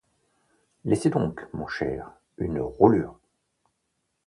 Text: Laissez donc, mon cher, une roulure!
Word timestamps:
Laissez 0.83 1.11
donc, 1.11 1.41
mon 1.53 1.67
cher, 1.67 2.09
une 2.39 2.59
roulure! 2.59 3.19